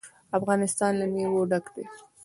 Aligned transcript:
افغانستان 0.37 0.91
له 0.99 1.05
مېوې 1.13 1.43
ډک 1.51 1.65
دی. 1.73 1.85